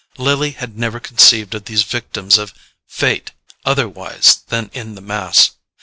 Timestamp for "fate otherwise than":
2.87-4.71